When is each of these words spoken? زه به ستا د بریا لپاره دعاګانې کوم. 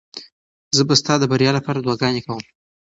زه 0.77 0.81
به 0.87 0.95
ستا 1.01 1.13
د 1.19 1.23
بریا 1.31 1.51
لپاره 1.57 1.79
دعاګانې 1.79 2.21
کوم. 2.27 2.43